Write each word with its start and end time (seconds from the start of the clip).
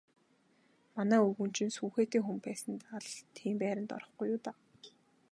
Манай 0.95 1.19
өвгөн 1.27 1.49
чинь 1.55 1.73
сүүхээтэй 1.77 2.21
хүн 2.23 2.37
байсандаа 2.45 2.97
л 3.05 3.09
тийм 3.35 3.55
байранд 3.61 3.89
орохгүй 3.97 4.27
юу 4.33 4.39
даа. 4.45 4.57